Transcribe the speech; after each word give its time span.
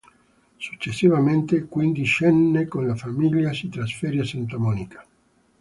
Successivamente, 0.57 1.65
quindicenne, 1.65 2.67
con 2.67 2.87
la 2.87 2.95
famiglia 2.95 3.53
si 3.53 3.69
trasferì 3.69 4.17
a 4.17 4.25
Santa 4.25 4.57
Monica. 4.57 5.05